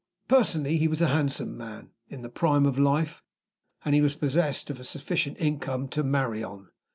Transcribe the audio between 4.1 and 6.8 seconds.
possessed of a sufficient income to marry on.